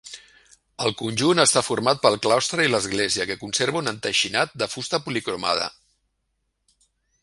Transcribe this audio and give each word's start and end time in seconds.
El 0.85 0.95
conjunt 1.01 1.41
està 1.43 1.63
format 1.67 2.01
pel 2.07 2.17
claustre 2.25 2.67
i 2.69 2.71
l'església, 2.73 3.29
que 3.33 3.39
conserva 3.45 3.81
un 3.85 3.93
enteixinat 3.95 4.59
de 4.63 4.69
fusta 4.77 5.05
policromada. 5.07 5.73